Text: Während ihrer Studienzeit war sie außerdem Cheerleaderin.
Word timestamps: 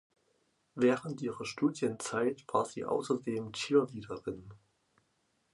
Während 0.73 1.21
ihrer 1.21 1.45
Studienzeit 1.45 2.43
war 2.51 2.65
sie 2.65 2.85
außerdem 2.85 3.53
Cheerleaderin. 3.53 4.51